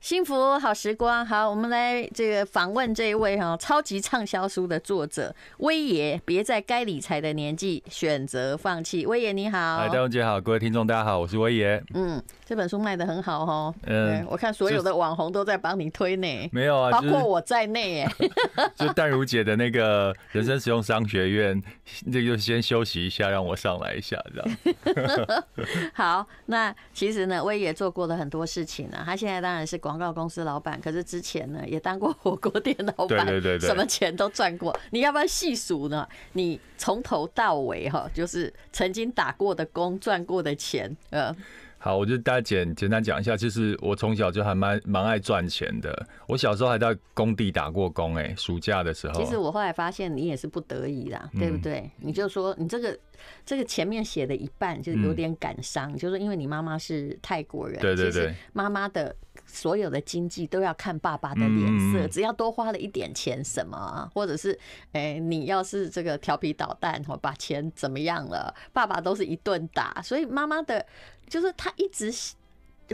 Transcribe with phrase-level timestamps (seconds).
[0.00, 9.04] 幸福好时光，好，我们来这个访问这一位哈超级畅销书的作者威爷，别在该理财的年纪选择放弃。
[9.04, 11.82] 威爷你好，哎，戴文姐好，各位听众大家好，我是威爷。
[11.92, 18.12] 嗯，这本书卖的很好哈，嗯，我看所有的网红都在帮你推呢，没有啊，包括我在内，哎，
[18.76, 21.62] 就淡如姐的那个人生实用商学院，
[22.10, 25.44] 这就先休息一下，让我上来一下，这样。
[25.92, 34.76] 好，那其实呢，威爷做过了很多事情呢，他现在当然是广告公司老板，可是之前呢也当过火锅店老板，对对对，什么钱都赚过。
[34.90, 36.06] 你要不要细数呢？
[36.32, 41.34] 你从头到尾哈，就是曾经打过的工、赚过的钱，呃。
[41.82, 46.06] 好，我就大家简简单讲一下，就是我从小就还蛮蛮爱赚钱的。
[46.26, 49.14] 我小时候还在工地打过工，哎，暑假的时候。
[49.14, 51.90] 其实我后来发现你也是不得已啦，对不对？
[51.96, 52.98] 你就说你这个
[53.46, 64.58] 这个前面写的一半就有点感伤，就是因为你妈妈是泰国人，对对对，妈妈的所有的经济都要看爸爸的脸色，只要多花了一点钱什么，或者是
[64.92, 70.84] 哎你要是这个调皮捣蛋我把钱怎么样了，爸爸都是一顿打，所以妈妈的。
[71.28, 72.12] 就是他一直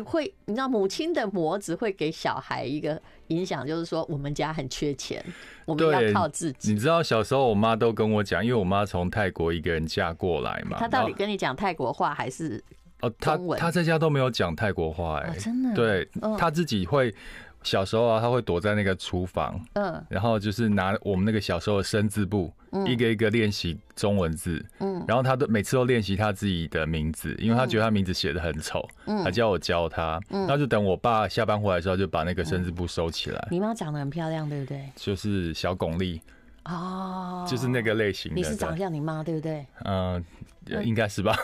[0.04, 5.24] 会，你知道，母亲的模子会给小孩一个影响，就是说我们家很缺钱，
[5.64, 6.74] 我们要靠自己。
[6.74, 10.76] 你知道小时候我妈都跟我讲，因为我妈从泰国一个人嫁过来嘛。
[10.78, 12.62] 她到底跟你讲泰国话还是
[13.00, 13.12] 哦？
[13.18, 15.74] 他他在家都没有讲泰国话，哎，真的。
[15.74, 16.08] 对，
[16.38, 17.14] 他自己会。
[17.62, 22.52] 小时候啊，他会躲在那个厨房，嗯，然后就是拿我们那个小时候的生字簿，
[22.86, 33.48] 一个一个练习中文字，嗯，然后他都每次都练习他自己的名字，因为他觉得他名字写的很丑，嗯，他叫我教他，嗯，那就等我爸下班回来的时候，就把那个生字簿收起来。
[33.50, 34.88] 你妈长得很漂亮，对不对？
[34.94, 36.20] 就是小巩俐，
[36.66, 38.36] 哦，就是那个类型的。
[38.36, 39.66] 你是长像你妈，对不对？
[39.84, 40.24] 嗯，
[40.84, 41.36] 应该是吧。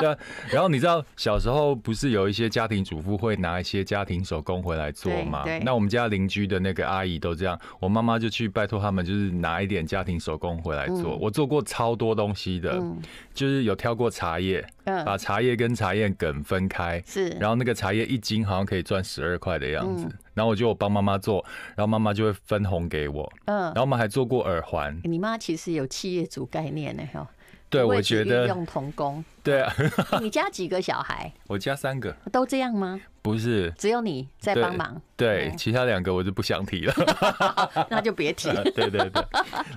[0.00, 0.16] 对啊，
[0.50, 5.44] 然后你知道小时候不是有一些家庭主妇会拿一些家庭手工回来做吗？
[5.62, 11.14] 那我们家邻居的那个阿姨都这样，我妈妈就去拜托他们，就是拿一点家庭手工回来做。
[11.16, 12.82] 我做过超多东西的，
[13.34, 20.08] 就是有挑过茶叶，把茶叶跟茶叶梗分开，是，然后那个茶叶一斤好像可以赚十二块的样子。
[20.32, 21.44] 然后我就我帮妈妈做，
[21.76, 23.30] 然后妈妈就会分红给我。
[23.44, 24.98] 嗯，然后我们还做过耳环。
[25.04, 27.28] 你妈其实有企业主概念呢，哈。
[27.70, 29.24] 对，我觉得用童工。
[29.42, 29.72] 对啊，
[30.20, 31.32] 你家几个小孩？
[31.48, 33.00] 我家三个，都这样吗？
[33.22, 34.98] 不是，只有你在帮忙。
[35.14, 36.94] 对，其他两个我就不想提了，
[37.90, 38.64] 那就别提 了。
[38.64, 39.22] 对对对，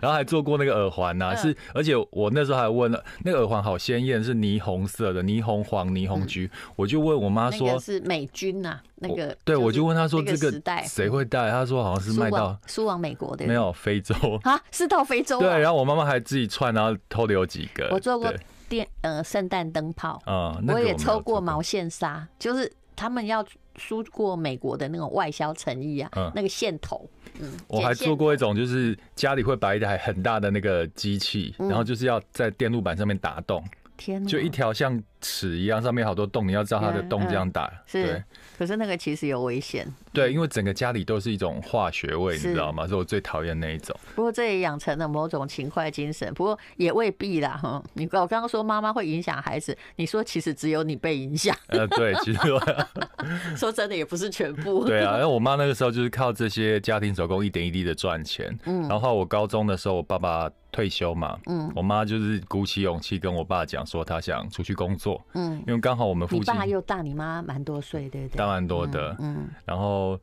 [0.01, 6.49] 然后还做过那个耳环呐，是，而且我那时候还问了，那个耳环好鲜艳，是霓虹色的，霓虹黄、霓虹橘。
[6.77, 9.35] 我就问我妈说，是美军呐，那个。
[9.43, 10.49] 对，我就问她说，这个
[10.85, 11.51] 谁会戴？
[11.51, 15.41] 她说好像是卖到输往美国的，没有非洲啊，是到非洲。
[15.41, 17.89] 对，然后我妈妈还自己串，然后偷留几个。
[17.91, 18.33] 我做过
[18.73, 23.45] 电呃圣诞灯泡啊，我也抽过毛线纱，就是他们要。
[23.77, 33.63] 输过美国的那种外销诚意啊，嗯、那个线头，嗯，我还做过一种，就是家里会摆一台很大的那个机器，嗯、然后就是要在电路板上面打洞。
[34.03, 37.71] 天，就一条像尺一样，上面好多洞，你要知道它的洞这样打。
[37.85, 38.21] 是，
[38.57, 39.87] 可是那个其实有危险。
[40.11, 42.85] 对，因为整个家里都是一种化学味，你知道吗？
[42.85, 43.97] 是我最讨厌那一种。
[44.15, 47.51] 不过这也养成了某种勤快精神，不过也未必啦。
[47.51, 51.55] 哈，你我刚刚说妈妈会影响孩子，你说其实只有你被影响。
[51.67, 52.39] 呃，对，其实
[53.55, 54.83] 说真的也不是全部。
[54.85, 58.53] 对啊，因为我妈那个时候就是靠这些家庭手工一点一滴的赚钱。
[58.65, 60.49] 嗯，然后我高中的时候，我爸爸。
[60.73, 68.37] 退休嘛，嗯，我妈就是鼓起勇气跟我爸讲说，她想出去工作，嗯，因为刚好我们附近，你爸又大你妈蛮多岁，对不对？
[68.37, 70.19] 大蛮多的，嗯，然后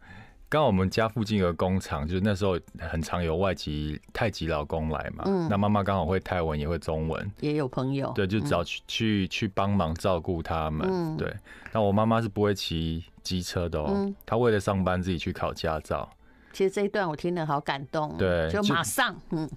[0.48, 11.32] 刚好我们家附近有个工厂，就是那时候很常有外籍泰籍老公来嘛，嗯，那妈妈刚好会泰文也会中文，也有朋友，对，就只要去去去帮忙照顾他们，嗯，对。
[11.72, 16.10] 那我妈妈是不会骑机车的哦，她为了上班自己去考驾照。
[16.52, 19.48] 其实这一段我听得好感动，对，就马上，嗯。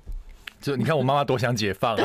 [0.63, 1.97] 就你看我妈妈多想解放，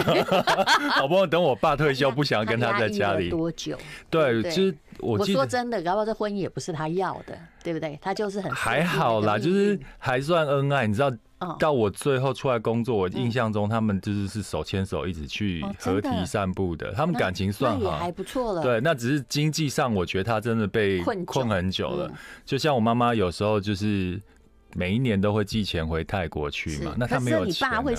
[0.90, 3.78] 好不容易等我爸退休，不想跟他在家里多久？
[4.10, 7.96] 对，其实我我说真的，搞不好这婚姻也不是他要的，对不对？
[8.02, 10.88] 他就是很还好啦，就是还算恩爱。
[10.88, 18.62] 你知道，到我最后出来工作，我印象中他们就是是手牵手一直去河堤散步的，他们感情算好，还不错了。
[18.62, 22.10] 对，那只是经济上，我觉得他真的被困很久了。
[22.44, 24.20] 就像我妈妈有时候就是。
[24.74, 26.94] 每一年都会寄钱回泰国去嘛？
[26.98, 27.94] 那他没有你爸会，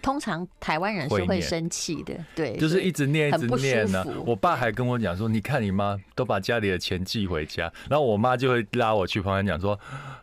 [0.00, 4.04] 通常台湾人是会生气的，对，就是一直念一直念呢。
[4.24, 9.78] 我爸还跟我讲说：“你看你妈都把家里的钱寄回家。”然后我妈就会拉我去旁边讲说：“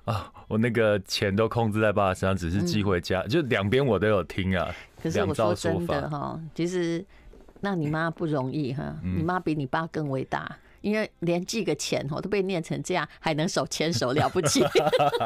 [0.05, 4.73] 啊，我那个钱都控制在爸爸身上，只是寄回家。”就两边我都有听啊。
[5.03, 7.05] 可是我说真的哈，其实
[7.59, 10.57] 那你妈不容易哈，你妈比你爸更伟大。
[10.81, 14.63] 因为连寄个钱我都被念成这样，还能手牵手了不起。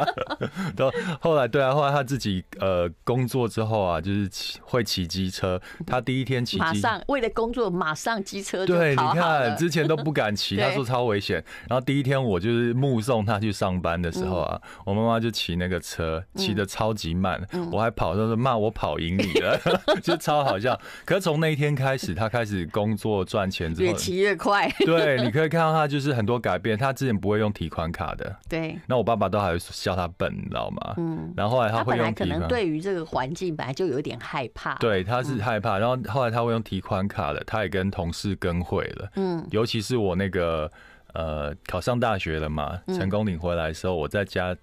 [0.75, 5.61] 都后来对啊，后来他自己呃工作之后啊，就是骑会骑机车。
[5.85, 8.65] 他第一天骑机，马上为了工作马上机车。
[8.65, 11.43] 对，你看之前都不敢骑， 他说超危险。
[11.69, 17.39] 然后第一天我就是目送他去上班的时候啊，我妈妈就骑那个车骑得超级慢，
[17.71, 19.59] 我还跑，就是骂我跑赢你了，
[20.01, 20.79] 就超好笑。
[21.05, 24.67] 可是从那一天开始，他开始工作赚钱之后，越骑越快。
[24.79, 25.42] 对，你可以。
[25.43, 28.33] 可以看到他就是很多改变，他之前不会用提款卡的。
[28.47, 30.93] 对，那我爸爸都还会笑他笨，你知道吗？
[30.97, 32.15] 嗯，然后后来他会用提款。
[32.15, 34.75] 他本来可能对于这个环境本来就有点害怕。
[34.75, 39.09] 对，他是害怕，然后后来他会用提款卡的，他也跟同事跟会了。
[39.15, 40.71] 嗯，尤其是我那个
[41.13, 44.55] 呃考上大学了嘛，成功领回来的时候，我在家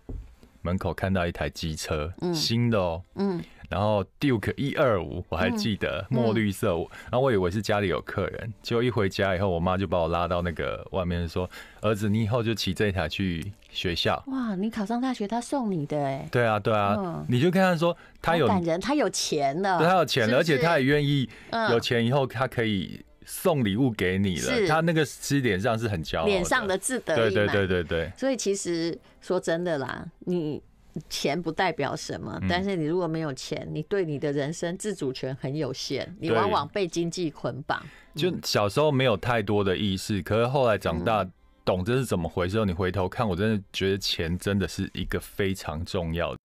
[0.63, 3.43] 门口看到一台机车，新的哦，嗯。
[3.71, 6.75] 然后 Duke 一二五我还记得墨绿色，
[7.05, 11.49] 然后我以为是家里有客人，结果一回家以后，我妈就把我拉到那个外面说
[11.81, 16.29] ：“儿子，你以后就骑这一台去学校。”哇，你考上大学，他送你的哎？
[16.33, 21.29] 对啊，对啊，你就跟他说他有感人，他有钱了，对，他有钱了，而且他也愿意
[21.71, 28.13] 有钱以后他可以送礼物给你了，他那个是脸上是很骄傲，脸上的自得意满，对对对对对。
[28.17, 30.61] 所以其实说真的啦，你。
[31.09, 37.83] 钱不代表什么，但是你如果没有钱，你对你的人生自主权很有限，你往往被经济捆绑。
[38.15, 41.25] 就小时候没有太多的意识，可是后来长大
[41.65, 46.39] 懂这是怎么回事，你回头看，我真的觉得钱真的是一个非常重要的。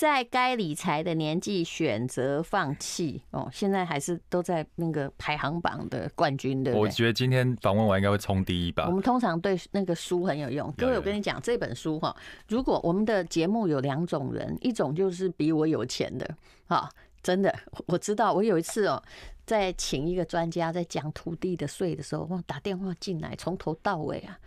[0.00, 6.72] 在该理财的年纪选择放弃哦，现在还是都在那个排行榜的冠军，对？
[6.72, 8.86] 我觉得今天访问完应该会冲第一吧。
[8.86, 12.16] 我们通常对那个书很有用，各位，我跟你讲这本书哈，
[12.48, 16.26] 如果我们的节目有两种人，一种就是比我有钱的
[16.68, 16.88] 啊，
[17.22, 17.54] 真的，
[17.84, 19.02] 我知道，我有一次哦，
[19.44, 24.38] 在请一个专家在讲土地的税的时候，我打电话进来，从头到尾啊。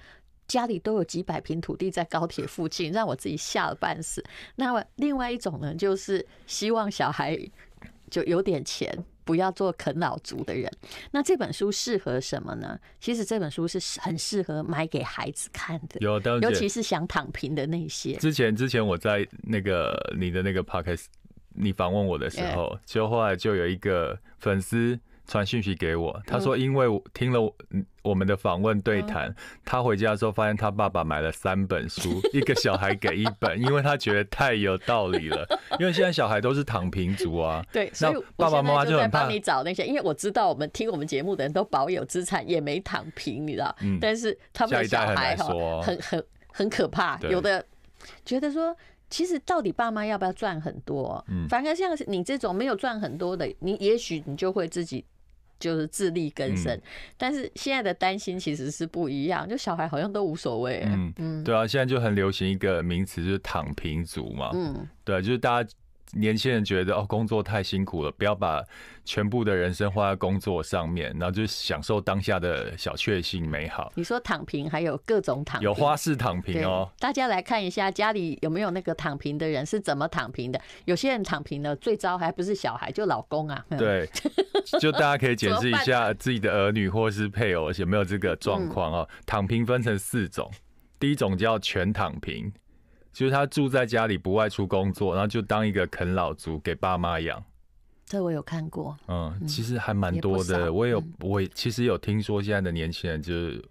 [0.48, 4.24] 家里都有几百平土地在高铁附近，让我自己吓了半死。
[4.56, 7.38] 那另外一种呢，就是希望小孩
[8.10, 8.92] 就有点钱，
[9.24, 10.72] 不要做啃老族的人。
[11.12, 12.80] 那这本书适合什么呢？
[13.00, 18.14] 其实这本书是很适合买给孩子看的，有，尤其是想躺平的那些。
[18.18, 21.06] 之前之前我在那个你的那个 podcast
[21.56, 25.00] 你访问我的时候，就后来就有一个粉丝。
[25.26, 27.40] 传讯息给我，他说因为我听了
[28.02, 29.34] 我们的访问对谈，
[29.64, 35.48] 他回家的时候发现他爸爸买了三本书， 一个小孩给一本，因为他觉得太有道理了。
[35.80, 43.74] 因为现在小孩都是躺平族啊，对，所以爸爸妈妈就在帮你找那些，因为我知道我们听我们节目的人都保有资产，也没躺平，你知道？
[43.82, 47.66] 嗯，但是他们的小孩哈，很很很可怕，有的
[48.26, 48.76] 觉得说，
[49.10, 51.24] 其实到底爸妈要不要赚很多？
[51.30, 55.06] 嗯，反而像你这种没有赚很多的，你也许你就会自己。
[55.60, 56.80] 就是自力更生，
[57.18, 60.84] 但是现在的担心其实是不一样，就小孩好像都无所谓。
[60.86, 64.52] 嗯嗯，对啊，现在就很流行一个名词，就是躺平族嘛。
[64.54, 65.70] 嗯，对，就是大家。
[66.14, 68.64] 年轻人觉得哦，工作太辛苦了，不要把
[69.04, 73.92] 全部的人生花在工作上面，然后就享受当下的小确幸美好。
[73.96, 76.90] 你说躺平，还有各种躺平，有花式躺平哦。
[77.00, 80.62] 大家来看一下家里有没有那个躺平的人是怎么躺平的？
[80.86, 83.66] 有些人躺平了，最糟还不是小孩，就老公啊。
[83.78, 84.08] 对，
[84.80, 89.10] 就大家可以检视一下自己的儿女或是配偶有没有这个状况哦。
[89.26, 90.50] 躺平分成四种，
[91.00, 92.52] 第一种叫全躺平。
[93.14, 97.42] 就是他住在家里不外出工作，然后就当一个啃老族给爸妈养。
[98.06, 100.74] 这我有看过，嗯，其实还蛮多的。
[100.74, 103.64] 我也有，我其实有听说现在的年轻人就是。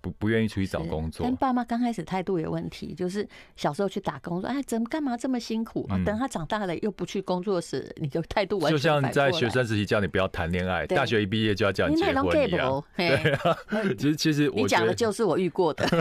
[0.00, 3.26] 不不愿意出去找工作，但爸妈刚开始态度有问题，就是
[3.56, 5.86] 小时候去打工，说哎，怎么干嘛这么辛苦？
[5.90, 6.00] 啊？
[6.04, 8.72] 等他长大了又不去工作时，你就态度完全。
[8.72, 12.82] 就像在学生时期叫你不要谈恋爱，大学一毕业就要叫你结婚一样。
[12.96, 13.56] 对啊，
[13.98, 15.84] 其实其实 你讲的就是我遇过的。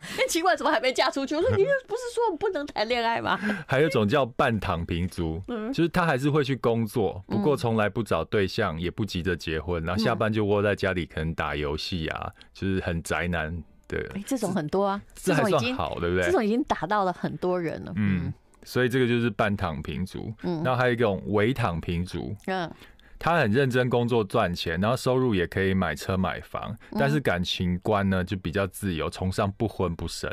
[0.00, 1.36] 哎，奇怪，怎么还没嫁出去？
[1.36, 3.38] 我说你不是说我不能谈恋爱吗？
[3.66, 5.40] 还有一种叫半躺平族，
[5.72, 12.29] 就是他还是会去工作，不过从来不找对象，也不急着结婚，然后下班就窝在家里，可能打游戏啊。
[12.52, 13.56] 就是很宅男
[13.86, 16.24] 对，哎，这种很多啊，这还算好，对不对？
[16.24, 18.32] 这种已经打到了很多人了，嗯，
[18.62, 22.70] 所以这个就是半躺平族，嗯，然后还有一种伪躺平族，嗯，
[23.18, 30.30] 他很认真工作赚钱，然后收入也可以买车买房，但是感情观呢就比较自由，崇尚不婚不生。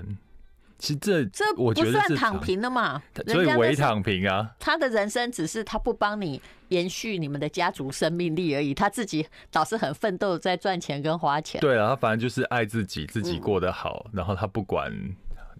[0.78, 4.56] 其实这这我觉得不算躺平的嘛，所以伪躺平啊。
[4.60, 11.60] 他的人生只是他不帮你延续你们的家族生命力而已，他自己倒是很奋斗在赚钱跟花钱。
[11.62, 14.92] 对啊，他反正就是爱自己，自己过得好，然后他不管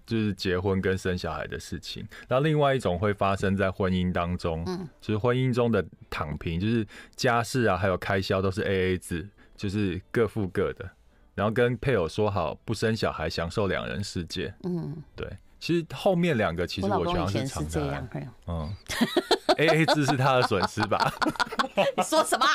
[0.06, 2.06] 就是结婚跟生小孩的事情。
[2.28, 10.88] 那另外一种会发生在婚姻当中，嗯，就是婚姻中的躺平，就是家事啊，还有开销都是 AA 制，就是各付各的，
[11.38, 14.52] 然后跟配偶说好不生小孩，享受两人世界。
[14.64, 15.24] 嗯，对。
[15.60, 18.72] 其实后面两个其实我觉得是常态，嗯
[19.56, 21.12] ，A A 制是他的损失吧？
[21.96, 22.46] 你说什么？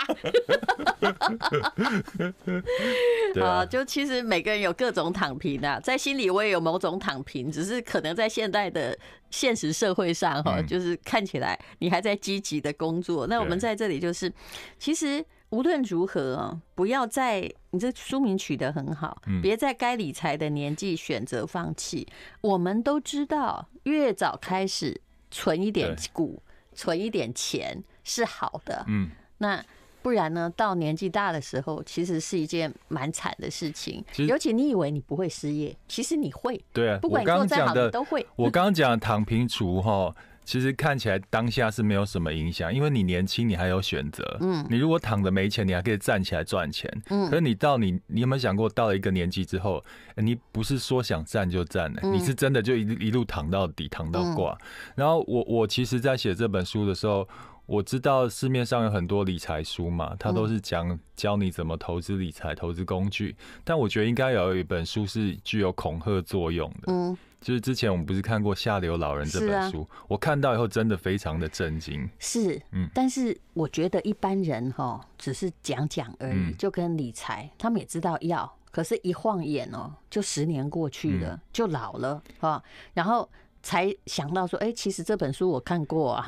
[3.43, 8.97] 啊，就其实每个人有各种躺平啊，在心里我也有某种躺平，只是可能在现代的
[9.29, 13.27] 现实社会上哈，就是看起来你还在积极的工作。
[13.27, 14.31] 那我们在这里就是，
[14.77, 15.23] 其实。
[15.53, 22.07] 无论如何啊，不要在你这书名取得很好，别在该理财的年纪选择放弃。
[22.41, 26.41] 我们都知道，越早开始存一点股，
[26.73, 28.83] 存一点钱是好的。
[28.87, 29.63] 嗯，那
[30.01, 30.51] 不然呢？
[30.57, 34.03] 到年纪大的时候，其实是一件蛮惨的事情。
[34.27, 36.59] 尤其你以为你不会失业，其实你会。
[36.73, 38.25] 对啊，不管你做再好，的都会。
[38.35, 40.15] 我刚刚讲躺平族哈。
[40.45, 44.37] 其实看起来当下是没有什么影响，因为你年轻，你还有选择。
[44.41, 46.91] 嗯，你如果躺着没钱，你还可以站起来赚钱。
[47.09, 49.83] 嗯，可是你到你，你有没有想过，到了一个年纪之后，
[50.17, 54.57] 你不是说想站就站的，你是真的就一一路躺到底，躺到挂。
[54.95, 57.27] 然后我我其实，在写这本书的时候，
[57.65, 66.91] 我知道市面上有很多理财书嘛，它都是讲教你怎么投资理财、投资工具，但我觉得应该有一本书是具有恐吓作用的。
[66.91, 67.17] 嗯。
[67.43, 72.09] 就是之前我们不是看过《下流老人》这本书，我看到以后真的非常的震惊。
[72.17, 83.29] 是，嗯，但是我觉得一般人哈，只是讲讲而已，就跟理财，他们也知道要，可是一晃眼哦，就十年过去了，就老了哈，然后
[83.61, 86.25] 才想到说，哎，其实这本书我看过啊。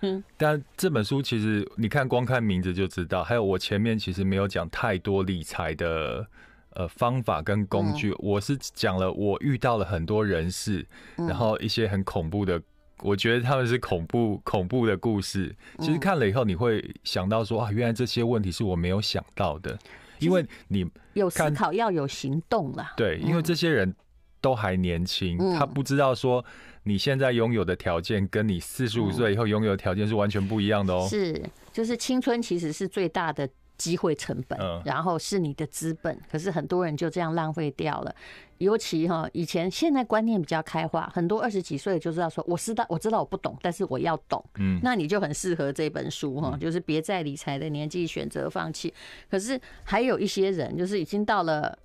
[0.00, 6.28] 嗯，但这本书其实你看，光看名字就知道，还有我前面其实没有讲太多理财的。
[6.76, 12.60] 呃，方法跟工具，我是讲了，我遇到了很多人事，然后一些很恐怖的，
[13.00, 15.56] 我觉得他们是恐怖恐怖的故事。
[15.78, 19.78] 其实看了以后，你会想到说啊，原来这些问题是我没有想到的，
[20.18, 22.92] 因为你有思考要有行动啦。
[22.94, 23.96] 对，因为这些人
[24.42, 26.44] 都还年轻，他不知道说
[26.82, 31.08] 你现在拥有的条件跟你四十五岁以后拥有的条件是完全不一样的哦。
[31.08, 31.42] 是，
[31.72, 33.48] 就是青春其实是最大的。
[33.76, 38.14] 机会成本，然后是你的资本，可是很多人就这样浪费掉了。
[38.58, 44.42] 尤其哈，以前现在观念比较开化，很多二十几岁就知道说，我知道我知道我不懂，但是我要懂。
[44.56, 48.92] 嗯，那你就很适合这本书哈，就是别在理财的年纪选择放弃。
[49.30, 51.78] 可是还有一些人，就是已经到了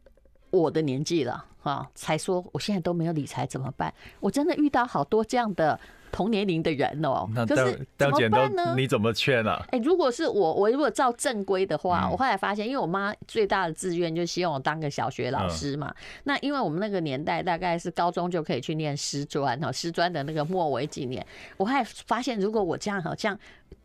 [0.49, 3.93] 我的年纪了哈，才说我现在都没有理财怎么办？
[4.21, 5.79] 我真的遇到好多这样的。
[6.11, 8.73] 同年龄的人哦，那可是怎么办呢？
[8.75, 9.65] 你怎么劝啊？
[9.71, 15.93] 哎，如果是我，我如果照正规的话，我后来发现，因为我妈最大的志愿就希望我当个小学老师嘛。
[16.25, 21.25] 那因为我们那个年代大概是高中就可以去念师专哦，师专的那个末尾几年，
[21.57, 23.37] 我后来发现，如果我这样好像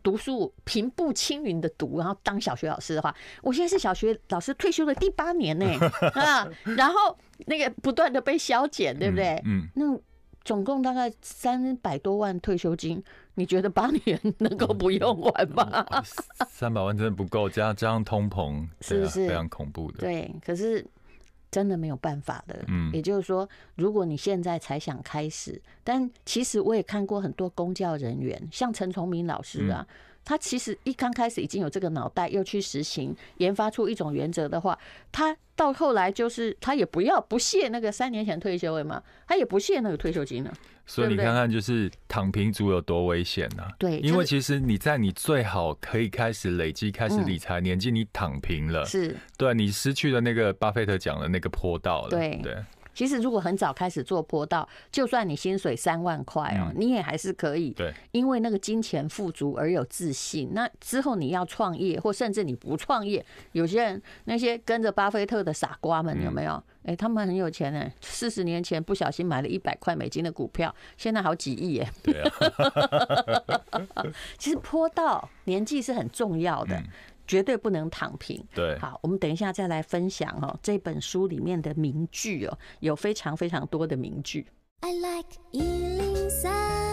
[0.03, 5.65] 读书平步青云的读，然后当小学老师的话，我现在是小学老师退休的第八年呢
[6.13, 9.41] 啊，然后那个不断的被削减，对不对？
[9.45, 9.97] 嗯，那。
[10.47, 15.85] 总共大概三百多万退休金，你觉得八年能够不用完吗？
[16.47, 19.97] 三百万真的不够，加加上通膨，是不是非常恐怖的？
[19.97, 20.87] 对，可是
[21.51, 22.63] 真的没有办法的。
[22.69, 29.85] 嗯，也就是说，如果你现在才想开始，但其实我也看过很多公教人员，像陈崇明老师啊。
[30.27, 34.77] 他其实一刚开始已经有这个脑袋，又去实行研发出一种原则的话，
[35.09, 40.53] 他到后来就是他也不要不屑那个三年前退休了嘛，他也不屑那个退休金了。
[40.85, 43.63] 所以你看看，就是躺平族有多危险呢？
[43.79, 52.09] 对，因为其实你在你最好可以开始累积、开始理财年纪，你躺平了，是对，你失去了那个巴菲特讲的那个坡道了。
[52.09, 52.53] 对对。
[52.97, 57.69] 其实，如果很早开始做坡道，就算你薪水三万块哦，你也还是可以。
[57.69, 60.49] 对，因为那个金钱富足而有自信。
[60.53, 66.63] 那之后你要创业，或甚至你不创业，有些人那些跟着巴菲特的傻瓜们有没有？
[66.85, 71.87] 哎，他们很有钱哎，四十年前不小心买了一百块美金的股票，现在好几亿耶。
[72.01, 72.31] 对啊。
[74.39, 76.81] 其实坡道年纪是很重要的。
[77.27, 78.43] 绝对不能躺平。
[78.55, 80.57] 对，好，我们等一下再来分享哦。
[80.63, 84.47] 这本书里面的名句哦，有非常非常多的名句。
[84.79, 86.86] I like 103,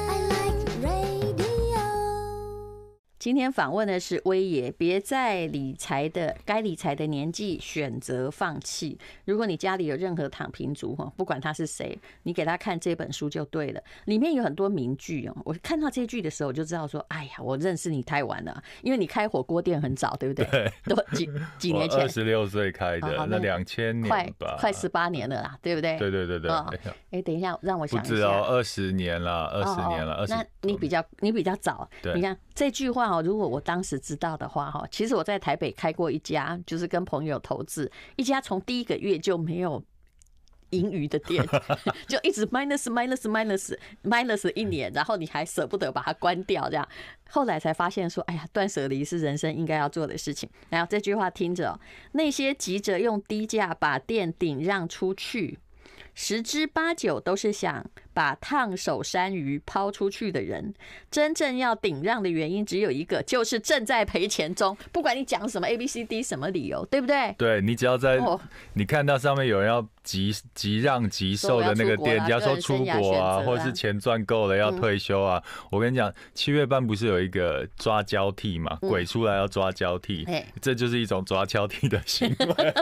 [3.25, 8.99] 今天访问的是威爷，别在理财的该理财的年纪选择放弃。
[9.25, 13.83] 如果你家里有任何躺平族哈，不管他是谁，你给他看这本书就对了。
[14.05, 20.45] 里面有很多名句哦，我看到这句的时候，我就知道说，哎呀，我认识你太晚了，因为你开火锅店很早，对不对？
[20.51, 21.27] 对， 都几
[21.57, 25.97] 几年前，二十六岁开的，那两千年快快十八年了啦，对不对？
[25.97, 26.51] 对对对对。
[27.11, 30.35] 哎，等一下，让我想一下，不止哦二十年了，二十年了，二十。
[30.35, 39.83] 那你比较你比较早，你看这句话哦，如果我当时知道的话哈，其实我在台北开过一家，就是跟朋友投资一家从第一个月就没有
[40.71, 41.47] 盈余的店，
[42.09, 46.89] 就一直 minus minus minus minus 一年，然后你还舍不得把它关掉，这样
[47.31, 50.49] 后来才发现说，哎呀，断舍离是人生应该要做的事情。
[50.71, 51.79] 然后这句话听着，
[52.13, 55.59] 那些急着用低价把店顶让出去，
[56.15, 57.87] 十之八九都是想。
[58.15, 60.73] 把烫手山芋抛出去的人，
[61.11, 64.75] 真正要顶让的原因只有一个，就是正在赔钱中。
[64.93, 67.35] 不管你讲什么 A B C D 什么理由，对不对？
[67.37, 68.19] 对，你只要在
[68.73, 78.77] 你看到上面有人要急急让急售的那个店家说出国啊，或者是钱赚够了要退休啊，我跟你讲，七月半不是有一个抓交替嘛？
[78.81, 80.27] 鬼出来要抓交替，
[80.63, 82.75] 这就是一种抓交替的行为。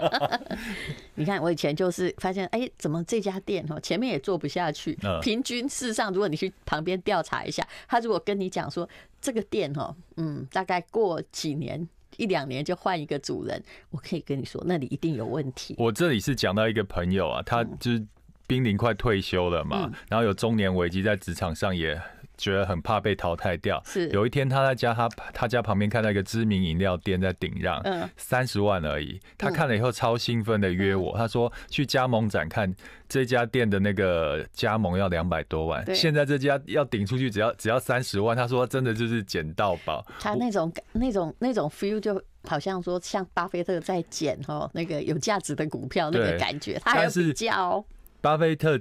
[1.15, 4.99] 你看，我以前就是发现，哎，怎么这家店哦，前面也做不下去。
[5.23, 8.89] 平均事实上，如果你去旁边调查一下，他如果跟你讲说
[9.21, 15.75] 这个店哦，嗯，大概过几年一两年就换一个主人，我可以跟你说，那里一定有问题。
[15.79, 18.05] 我这里是讲到一个朋友啊，他就是
[18.47, 22.01] 濒临快退休了嘛，然后有中年危机，在职场上也。
[22.37, 23.83] 觉得很怕被淘汰掉。
[23.85, 29.21] 是有一天他在家，他他家旁边看到一个知名饮料店在顶让，嗯，三十万而已。
[29.39, 32.75] 他看了以后超兴奋的约我，他说去加盟展看
[33.09, 38.37] 这家店的那个加盟要两百多万，现在这家要顶出去只要只要三十万。
[38.37, 40.05] 他说真的就是捡到宝。
[40.19, 47.85] 他那种那种那种 feel 就好像说像巴菲特在捡哦那个有价值的股票那个感觉，他还是比较
[48.21, 48.81] 巴菲特。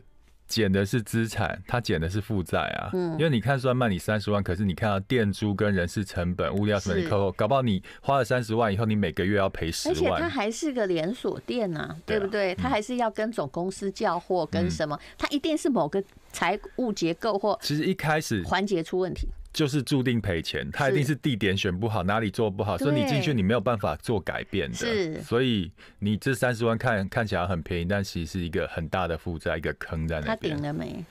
[0.51, 2.89] 减的是资产，他减的是负债啊。
[2.93, 9.96] 嗯，因为你看，虽然卖你三十万，可是你看到店租跟人事成本、物料什么的扣，搞不好你花了三十万以后，你每个月要赔十万。
[9.96, 12.53] 而且它还是个连锁店啊，对不对？
[12.53, 15.00] 他还是要跟总公司叫货，跟什么？
[15.17, 16.03] 他一定是某个
[16.34, 19.29] 财务结构或其实一开始环节出问题。
[19.53, 24.75] 就是注定赔钱，他一定是地点选不好，哪里做不好，所以你进去你没有办法做改变的。
[24.75, 30.56] 是，所以你这三十万看看起来很便宜，但其实是一个很大的负债，一个坑在那边。
[30.56, 31.04] 他顶了没？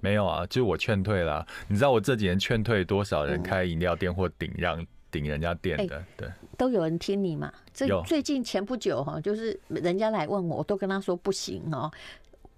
[0.00, 1.46] 没有啊，就我劝退了。
[1.68, 6.04] 你知道我这几年劝退多少人开饮料店或顶让顶人家店的？
[6.16, 7.50] 对，都有人听你嘛？
[7.72, 11.90] 这最近前不久哈，就是人家来问我，我都跟他说不行哦。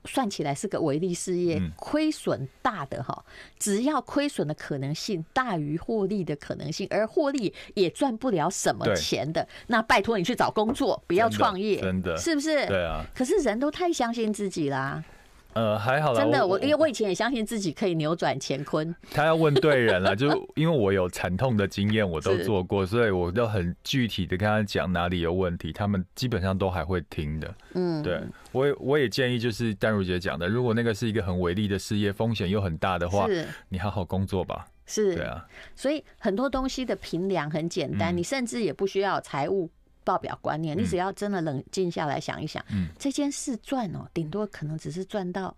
[0.07, 3.25] 算起来是个微利事业，亏损大的哈，
[3.59, 12.66] 只要亏损的可能性大于获利的可能性，而获利也赚不了什么钱的，那拜托你去找工作，不要创业，真的是不是？
[12.66, 13.05] 对啊。
[13.14, 15.05] 可是人都太相信自己啦。
[15.57, 18.95] 呃，还好啦，真的，我因为我以前也相信自己可以扭转乾坤。
[19.11, 27.55] 他要问对人了，就因为我有惨痛的经验，我都做过，所以我都很具体的跟他讲哪里有问题，他们基本上都还会听的。
[27.73, 28.21] 嗯，对，
[28.53, 34.66] 我也我也建议，就是丹如姐讲的，如果那个是一个很微利的事业，风险又很大的话，是你好好工作吧。
[34.85, 39.71] 是，对啊，所以很多东西的评量很简单，你甚至也不需要财务。
[40.07, 45.55] 报表观念，你只要真的冷静下来想一想，嗯，这件事赚哦，顶多可能只是赚到，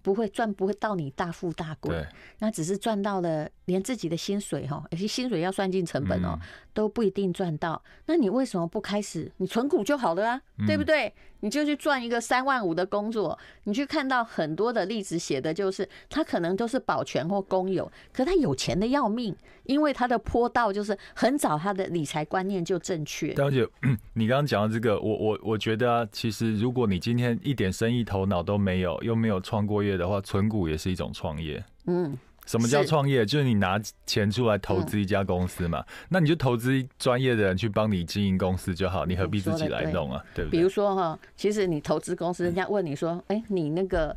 [0.00, 1.94] 不会赚不会到你大富大贵，
[2.38, 6.36] 那只是赚到了连自己的薪水哈，而且薪水要算进成本哦，
[6.74, 7.80] 都不一定赚到。
[8.06, 9.30] 那你为什么不开始？
[9.36, 11.14] 你存股就好了啊，对不对？
[11.42, 23.32] 你就去赚一个三万五的工作，你去看到很多的例子写的就是他可能都是保全或公有，可他有钱的要命，因为他的坡道就是很早他的理财观念就正确。
[23.38, 23.66] 而且
[24.12, 31.64] 你刚刚讲到这个，我我我觉得啊，其实如果你今天一点生意头脑都没有，又没有创过业的话，存股也是一种创业。
[31.86, 32.18] 嗯。
[32.50, 33.24] 什么叫创业？
[33.24, 40.24] 就是你拿钱出来投资一家公司嘛，那你就投资专业的人去帮你经营公司就好，你何必自己来弄啊？
[40.34, 40.58] 对不对？
[40.58, 44.16] 比如说哈，其实你投资公司，人家问你说，哎，你那个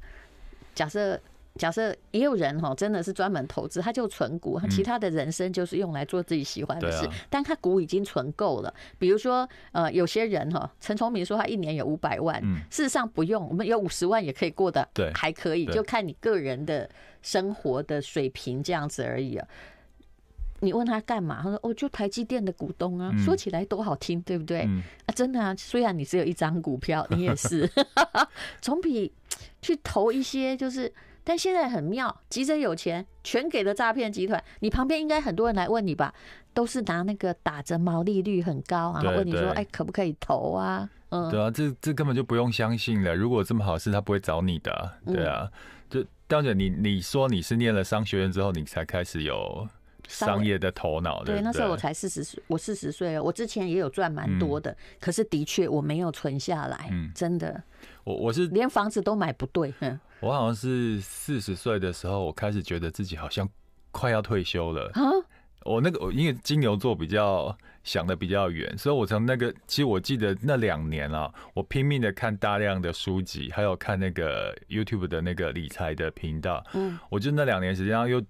[0.73, 1.19] 假设。
[1.59, 7.07] 假设也有人哈，真的是专门投资，他就存股，他其他的人生就是用来做自己喜欢的事。
[7.29, 8.73] 但他股已经存够了。
[8.97, 16.89] 比如说，呃，有些人哈，陈崇明说他一年有五百万，事实上不用，我们有五十万也可以过得还可以，就看你个人的
[17.21, 19.47] 生活的水平这样子而已啊。
[20.61, 21.41] 你问他干嘛？
[21.43, 24.61] 他说：“哦，就台积电的股东啊。”说起来多好听，对不对？
[25.05, 27.69] 啊，真的啊，虽然你只有一张股票，你也是
[28.59, 29.13] 总比
[29.61, 30.91] 去投一些就是。
[31.23, 34.43] 但现在很妙，急着有钱全给了诈骗集团。
[34.59, 36.13] 你旁边应该很多人来问你吧？
[36.53, 43.15] 都是拿那个打着毛利率很高，然后问你说：“哎，可不可以投啊？”嗯，对啊，这这根本就不用相信了。
[43.15, 44.93] 如果这么好事，他不会找你的啊。
[45.05, 45.49] 对啊，
[45.89, 49.67] 就当姐，你你说你是念了商学院之后，你才开始有。
[50.05, 53.23] 商业的头脑，对，那时候我才四十岁，我四十岁了。
[53.23, 57.63] 我之前也有赚蛮多的，可是的确我没有存下来，嗯真的。
[58.03, 59.73] 我我是连房子都买不对。
[60.19, 63.47] 我好像是四十岁的时候，我开始觉得自己好像
[63.91, 64.91] 快要退休了。
[65.63, 76.63] 我那个因为金牛座比较想的比较远，所以我从那个其实我记得那两年啊，我拼命的看大量的书籍，还有看那个 YouTube 的那个理财的频道。
[76.73, 78.21] 嗯，我就那两年时间又。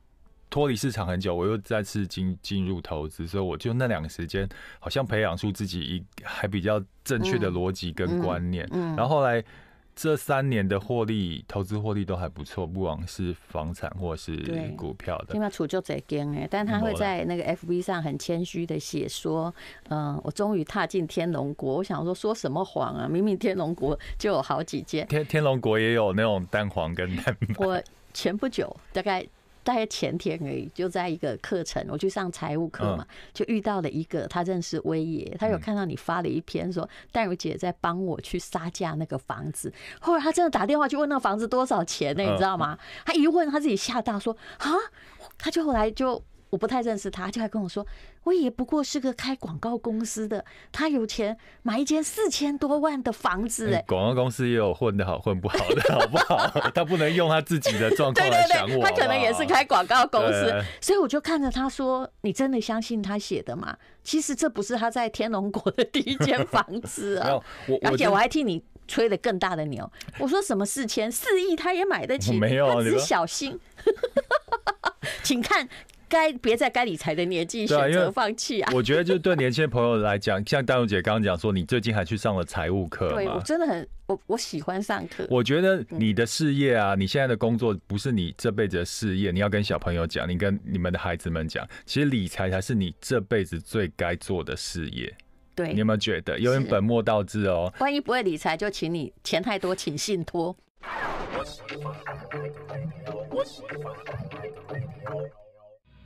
[0.50, 4.48] 脱离市场很久，我又再次进进入投资，所以我就那两个时间，
[4.80, 8.70] 好像培养出自己一还比较正确的逻辑跟观念。
[8.72, 9.44] 嗯，然后后来
[9.96, 14.36] 这三年的获利，投资获利都还不错，不管是房产或是
[14.76, 15.36] 股票的。
[15.36, 19.54] 因为处就这间哎，但他会在那个 FB 上很谦虚的写说，
[19.90, 21.76] 嗯，我终于踏进天龙国。
[21.76, 23.08] 我想说说什么谎啊？
[23.08, 27.66] 明明天龙国就有好几间，天天龙国也有那种蛋黄跟蛋白。
[27.66, 27.82] 我
[28.14, 29.26] 前不久大概。
[29.64, 42.24] 大概前天而已，就在一个课程，我去上财务课嘛，就遇到了一个他认识威爷，他有看到你发了一篇说淡如姐在帮我去杀价那个房子，后来他真的打电话去问那个房子多少钱呢？
[42.24, 42.78] 你知道吗？
[43.06, 44.72] 他一问他自己吓到说啊，
[45.38, 46.24] 他就后来就。
[46.54, 47.84] 我不太认识他，就还跟我说，
[48.26, 56.48] 我也不过是个开广告公司的，他有钱买一间四千多万的房子，哎，广告公司也有混的好混不好的，好不好？
[56.76, 67.42] 他不能用他自己的状况来想我，他可能也是开广告公司，所以我就看着他说：“你真的相信他写的吗？”其实这不是他在天龙国的第一间房子啊，
[67.82, 73.60] 而且我还替你吹了更大的牛，我说什么四千四亿他也买得起， 没有，他只是小心，
[75.24, 75.68] 请看。
[76.08, 78.72] 该别在该理财的年纪选择放弃啊！
[78.74, 85.26] 我觉得，就对年轻朋友来讲，像丹如姐刚刚讲说，你最近还去上了财务课，对我真的很我我喜欢上课。
[85.30, 95.14] 我觉得你的事业啊，你现在的工作不是你这辈子的事业，你要跟小朋友讲，你跟你们的孩子们讲，其实理财才是你这辈子最该做的事业。
[95.56, 97.72] 对，你有没有觉得有点本末倒置哦？
[97.80, 100.56] 万一不会理财，就请你钱太多，请信托。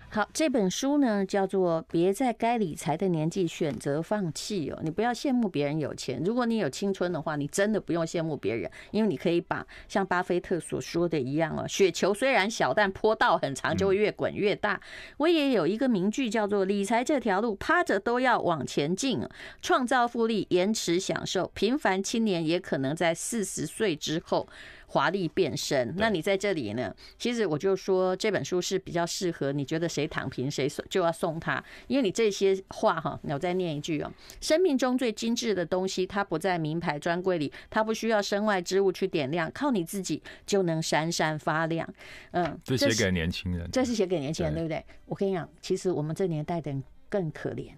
[0.09, 4.79] 好，这本书呢叫做《别在该理财的年纪选择放弃》哦。
[4.81, 14.79] 你不要羡慕别人有钱，如果你有青春的话，你真的不用羡慕别人，因为你可以把像巴菲特所说的一样哦，雪球虽然小，但坡道很长，就会越滚越大。
[15.17, 19.21] 我也有一个名句叫做“理财这条路，趴着都要往前进”，
[19.61, 24.47] 创造复利，延迟享受，平凡青年也可能在四十岁之后。
[24.89, 26.95] 华丽变身，那你在这里呢？
[27.17, 41.87] 其实我就说这本书是比较适合你觉得谁躺平谁送就要送他，因为你这些话哈，我再念一句哦：生命中最精致的东西，它不在名牌专柜里，它不需要身外之物去点亮，靠你自己就能闪闪发亮。
[42.31, 44.83] 嗯，这写给年轻人，这是写给年轻人，对不对？
[45.05, 47.71] 我跟你讲，其实我们这年代的人更可怜，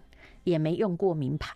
[0.43, 1.55] 也没用过名牌，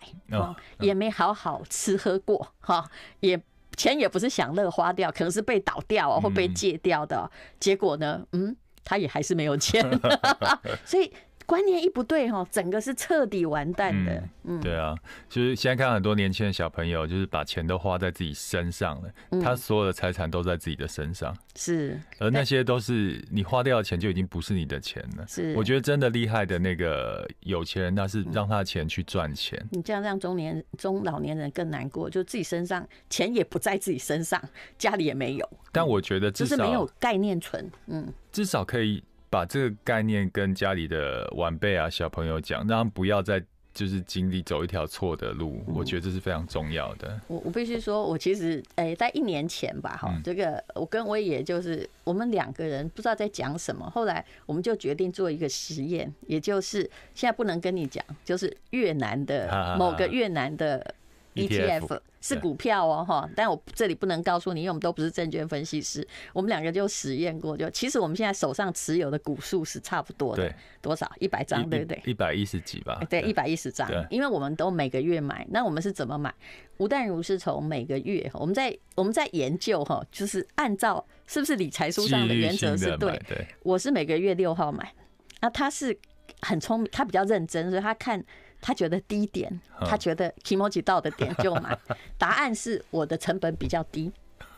[0.80, 2.90] 也没好好吃喝过，哈，
[3.20, 3.40] 也。
[3.76, 7.30] 钱也不是享乐花掉，可能是被倒掉或被借掉的。
[7.58, 9.82] 结果呢，嗯，他也还是没有钱，
[10.84, 11.12] 所以。
[11.46, 14.22] 观念一不对哈，整个是彻底完蛋的。
[14.44, 14.94] 嗯，对啊，
[15.28, 21.36] 就是现在看很多年轻的小朋友，就是把钱都花在自己身上了，他所有的财产都在自己的身上。
[21.56, 25.26] 是，而那些都是你花掉的钱，就已经不是你的钱了。
[25.26, 29.62] 是，我觉得真的厉害的那个有钱人，那是让他的钱去赚钱。
[29.70, 34.42] 你这样让中年中老年人更难过，就自己身上钱也不在自己身上，
[34.76, 35.50] 家里也没有。
[35.72, 39.02] 但我觉得至少就是没有概念存，嗯，至少可以。
[39.34, 43.42] 把这个概念跟家里的晚辈啊、小朋友讲，让他们不要再
[43.72, 45.60] 就是经历走一条错的路。
[45.66, 47.20] 我觉得这是非常重要的。
[47.26, 60.94] 我我必须说，我其实哎，在一年前吧，哈，这个我跟威爷就是我们两个人不知道在讲什么，后来我们就决定做一个实验，也就是现在不能跟你讲，就是越南的某个越南的
[61.34, 61.98] ETF。
[62.24, 66.06] 是股票哦，哈，但我这里不能告诉你，因为我们都不是证券分析师。
[66.32, 71.06] 我们两个就实验过，就其实我们现在手上持有的股数是差不多的，多少？
[71.18, 72.02] 一百张，对不对？
[72.06, 72.98] 一百一十几吧。
[73.10, 73.86] 对，一百一十张。
[74.08, 76.32] 因为我们都每个月买，那我们是怎么买？
[76.78, 83.20] 吴淡如是从每个月，我们在我们在研究哈，就是按照是不是理财书上的原则是对。
[83.28, 84.94] 对，我是每个月六号买，
[85.42, 85.94] 那他是
[86.40, 88.24] 很聪明，他比较认真，所以他看。
[88.66, 91.78] 他觉得低点，他觉得 kimochi 到的点就买。
[92.16, 94.10] 答案是我的成本比较低，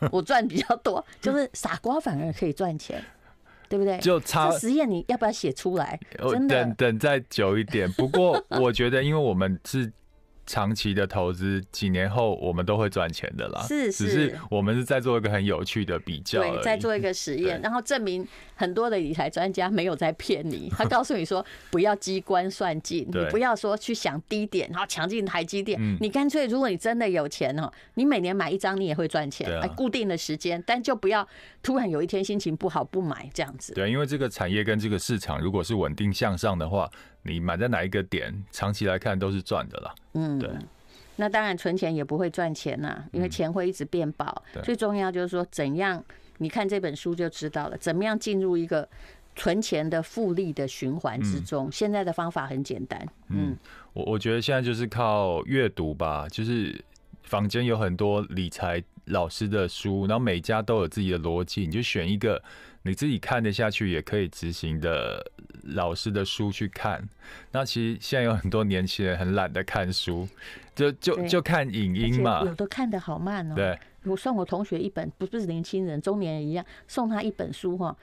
[0.09, 3.03] 我赚比较多， 就是傻瓜反而可以赚钱，
[3.67, 3.97] 对不对？
[3.99, 5.99] 就差实验，你要不要写出来？
[6.31, 7.91] 真的，等等再久一点。
[7.91, 9.91] 不过我觉得，因为我们是。
[10.47, 13.63] 长期的投资，几年后我们都会赚钱的啦。
[13.67, 20.71] 是是，只是我们是在做一个很有趣的比较，对，在做一个实验，然后证明很多的理财专家没有在骗你。
[20.75, 25.77] 他告诉你说，不要机关算尽，你不要说去想低点，然后抢进台积电。
[25.99, 29.51] 你干脆，如果你真的有钱哦，你每年买一张，你也会赚钱。
[29.59, 31.27] 哎，固定的时间，但就不要
[31.61, 33.73] 突然有一天心情不好不买这样子。
[33.73, 36.89] 对，因为这个产业跟这个市场如果是稳定向上的话。
[37.27, 39.93] 你买在哪一个点，长期来看都是赚的啦。
[40.13, 40.49] 嗯，对。
[41.19, 44.43] 那当然存钱也不会赚钱呐，因为钱会一直变薄。
[44.63, 46.03] 最重要就是说，怎样？
[46.37, 48.87] 你看这本书就知道了，怎么样进入一个
[49.35, 51.71] 存钱的复利的循环之中。
[51.71, 53.03] 现在的方法很简单。
[53.29, 53.57] 嗯，
[53.93, 56.79] 我我觉得现在就是靠阅读吧，就是
[57.23, 62.41] 坊间有很多理财老师的书，然后每家都有自己的逻辑，你就选一个。
[62.87, 65.31] 你自己看得下去也可以执行的
[65.75, 67.07] 老师的书去看。
[67.51, 70.27] 那其实现在有很多年轻人很懒得看书，
[70.73, 72.43] 就就就看影音嘛。
[72.45, 73.55] 有的看的好慢哦。
[73.55, 77.95] 对，我送我同学一本，不不是年轻人，中年人一样，送他一本书哈。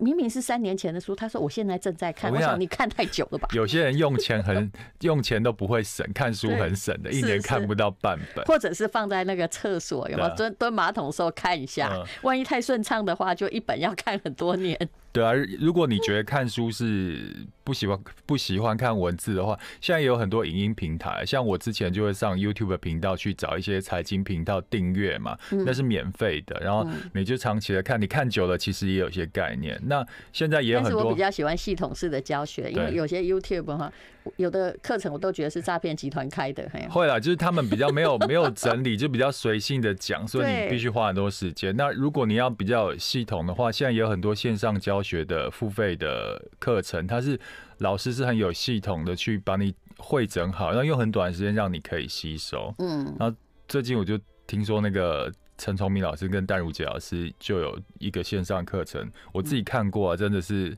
[0.00, 2.32] 明明是三年前的书，他说我现在正在看。
[2.32, 3.48] 我想你看太久了吧？
[3.52, 8.44] 有些人用钱很 用钱都不会省，看书很省的，一年看不到半本。
[8.46, 12.02] 或者是放在那个厕所，有没有蹲蹲马桶的时候看一下？
[12.22, 14.76] 万一太顺畅的话，就一本要看很多年。
[15.12, 29.80] 对啊，如果你觉得看书是不喜欢不喜欢看文字的话，现在也有很多影音平台，像我之前就会上 YouTube 频道去找一些财经频道订阅嘛，那是免费的，然后你就长期的看，你看久了其实也有一些概念。
[29.86, 33.92] 那现在也有很多，但是我比较喜欢系统式的教学，因为有些 YouTube 哈。
[34.36, 41.74] 有的课程我都觉得是诈骗集团开的，会啦，就是他们比较没有 没有整理，就比较随性的讲，所以你必须花很多时间。
[41.74, 47.38] 那如果你要比较系统的话，现在也有很多线上教学的付费的课程，它是
[47.78, 52.74] 老师是很有系统的去把你汇整好，然后用很短时间让你可以吸收。
[52.78, 53.36] 嗯，然后
[53.68, 60.76] 最近我就听说那个陈崇明老师跟戴如杰老师就有一个线上课程，我自己看过啊，真的是。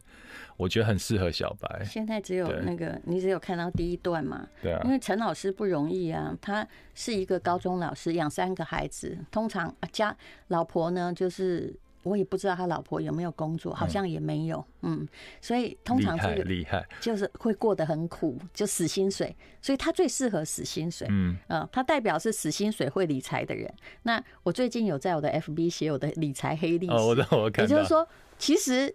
[0.59, 1.83] 我觉得很适合小白。
[1.85, 4.47] 现在只有那个，你只有看到第一段嘛？
[4.63, 4.81] 对啊。
[4.85, 10.15] 因为陈老师不容易啊，他是一个高中老师，养三个孩子，通常家
[10.49, 14.65] 老婆呢，就是我也不知道他老婆有没有工作，好像也没有。
[14.83, 15.07] 嗯，
[15.41, 19.35] 所以通常这个厉害，就是会过得很苦，就死薪水。
[19.61, 21.07] 所以他最适合死薪水。
[21.11, 23.73] 嗯，呃，他代表是死薪水会理财的人。
[24.03, 26.93] 那我最近有在我的 FB 写我的理财黑历史。
[26.93, 27.69] 哦，我的我看到。
[27.69, 28.07] 也就是说，
[28.39, 28.95] 其实。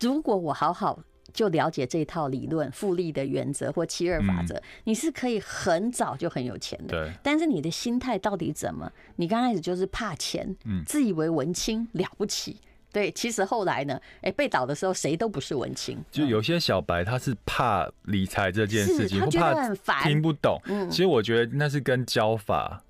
[0.00, 0.98] 如果我好好
[1.36, 7.04] 就了解这套理论、复利的原则或七二法则，你是可以很早就很有钱的。
[7.04, 8.90] 对，但是你的心态到底怎么？
[9.16, 12.56] 你刚开始就是怕钱，自以为文青了不起。
[12.90, 15.98] 对，其实后来呢，哎，被倒的时候谁都不是文青。
[16.10, 20.58] 就有些小白他是怕理财这件事情，他觉得很烦，听不懂。
[20.64, 22.82] 嗯其实我觉得那是跟教法。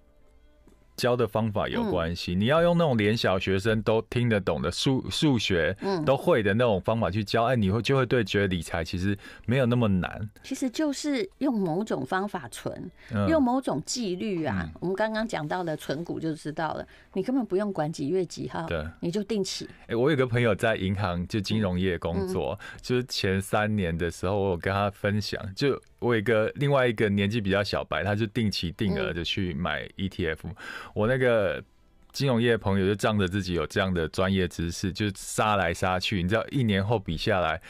[0.96, 10.28] 教的方法有关系，你要用那种连小学生都听得懂的数数学，都会的那种方法去教，哎，你会就会对觉得理财其实没有那么难。
[10.42, 12.90] 其实就是用某种方法存，
[13.28, 14.68] 用某种纪律啊。
[14.80, 19.68] 我们刚刚讲到的存股就知道了，你根本不用管几月几号，对，你就定期。
[19.88, 25.80] 哎，我有个朋友在银行就金融业工作，就是前三年的时候，我有跟他分享，就。
[25.98, 30.38] 我有一个另外一个年纪比较小白，他就定期定额的去买 ETF。
[30.94, 31.62] 我那个
[32.12, 36.22] 金融业的朋友就仗着自己有这样的专业知识，就杀来杀去。
[36.22, 37.60] 你知道，一年后比下来，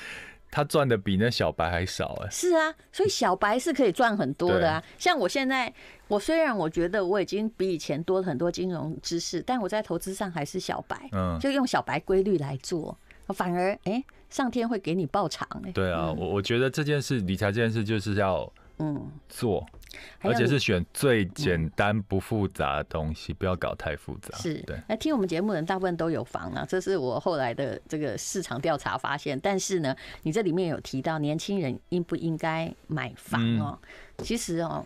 [0.50, 2.30] 他赚的比那小白还少哎。
[2.30, 4.82] 是啊，所以小白是可以赚很多的啊。
[4.98, 5.72] 像我现在，
[6.08, 11.08] 我虽然我觉得我已经比以前多了很多金融知识，但我在投资上还是小白。
[11.12, 13.92] 嗯，就用小白规律来做，反而哎。
[13.92, 14.04] 欸
[14.36, 15.72] 上天会给你报偿哎。
[15.72, 19.66] 对啊，我我觉得这件事，理财这件事就是要嗯做，
[20.20, 24.36] 而且是选最简单不复杂的东西，不要搞太复杂。
[24.36, 24.78] 是，对。
[24.86, 29.40] 那听我们节目的人大部分都有房啊，这是我后来的这个市场调查发现。
[29.40, 33.78] 但是呢，你这里面有提到年轻人应不应该买房哦？
[34.18, 34.84] 其实哦，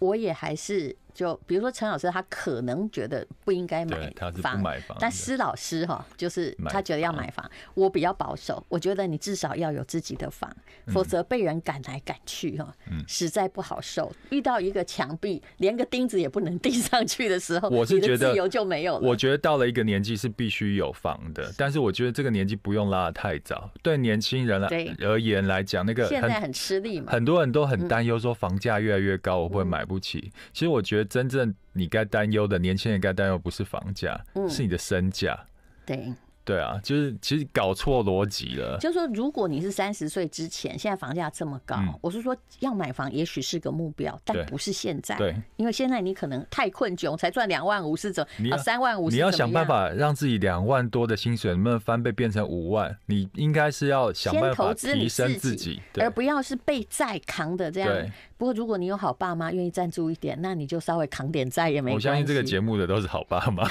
[0.00, 0.96] 我也还是。
[1.18, 4.08] 就比如说陈老师，他可能觉得不应该买
[4.40, 4.62] 房，
[5.00, 7.44] 但施老师哈，就是他觉得要买房。
[7.74, 10.48] 我比较保守，我觉得你至少要有自己的房，
[10.86, 12.72] 否则被人赶来赶去哈，
[13.08, 14.12] 实在不好受。
[14.30, 19.08] 遇到一个墙壁，连个钉子也不能钉上去的时候，我是觉得自由就没有了。
[19.08, 23.68] 我觉得到了一个年纪是必须有房的，但是我觉得这个年纪不用拉得太早。
[23.82, 24.68] 对年轻人来
[25.00, 30.30] 而言来讲，那个现在很吃力嘛，很多人都很担忧说房价越来越高，我会买不起。
[30.52, 31.07] 其实我觉得。
[31.08, 35.38] 真正你该担忧的，年轻人该担忧不是房价，嗯，是你的身价。
[35.84, 36.12] 对。
[36.44, 38.78] 对啊，就是其实搞错逻辑了。
[38.80, 45.14] 就是说，如果你是三十岁之前，现在房价这么高，嗯、我是说要买房，也许是个目标，但不是现在。
[45.18, 48.26] 对，因为现在你可能太困窘，才赚两万五是怎？
[48.50, 52.96] 啊，三万五，你要想办法让自己两万多的薪水能不能翻倍变成五万？
[53.04, 57.92] 你应该是要想办法提升自己，而不要是被债扛的这样。
[58.38, 62.08] 不过，如果你有好爸妈愿意赞助一点，那你就稍微扛点债也没关系。
[62.08, 63.68] 我相信这个节目的都是好爸妈。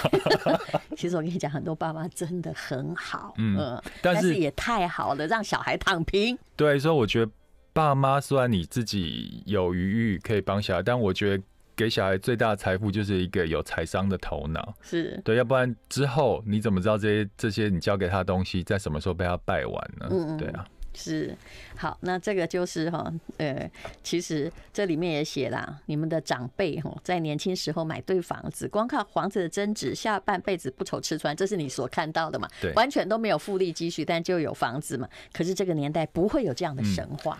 [0.97, 6.37] 其实我跟你讲，很多爸妈真的很好，嗯，但是也太好了，让小孩躺平。
[6.57, 7.31] 对，所以我觉得
[7.71, 14.75] 爸妈虽然你自己有余裕可以帮小孩，但我觉得给小孩最大的财富就是一个有财商的头脑。
[14.81, 20.07] 是对，要不然之后你怎么知道这些这些你教给他的东西在什么时候被他败完呢？
[20.09, 20.65] 嗯，对啊。
[20.97, 21.37] 是，
[21.75, 23.69] 好，那这个就是哈，呃，
[24.01, 32.49] 其实这里面也写啦，你们的长辈哈，在年轻时候买对房子，光靠房子的增值，下半辈子不愁吃穿，这是你所看到的嘛？
[32.59, 35.07] 对，完全都没有复利积蓄，但就有房子嘛。
[35.31, 37.39] 可是这个年代不会有这样的神话。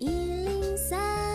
[0.00, 1.29] 嗯